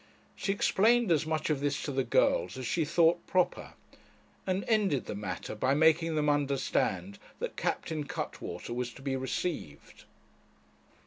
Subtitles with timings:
[0.35, 3.73] She explained as much of this to the girls as she thought proper,
[4.47, 10.05] and ended the matter by making them understand that Captain Cuttwater was to be received.